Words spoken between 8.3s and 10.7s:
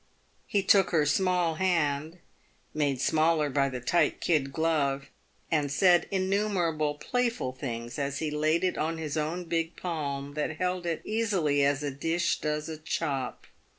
laid it on his own big palm, that